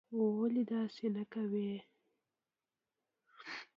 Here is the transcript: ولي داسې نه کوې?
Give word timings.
ولي 0.19 0.63
داسې 0.71 1.05
نه 1.15 1.23
کوې? 1.33 1.73